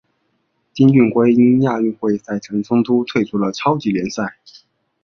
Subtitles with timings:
[0.73, 4.35] 丁俊晖因亚运会赛程冲突退出超级联赛。